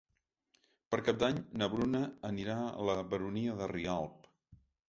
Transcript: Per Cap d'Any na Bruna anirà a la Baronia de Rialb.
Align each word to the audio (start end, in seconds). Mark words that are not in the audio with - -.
Per 0.93 0.99
Cap 1.09 1.19
d'Any 1.25 1.37
na 1.63 1.69
Bruna 1.75 2.01
anirà 2.31 2.57
a 2.71 2.89
la 2.91 2.99
Baronia 3.13 3.59
de 3.61 3.73
Rialb. 3.77 4.29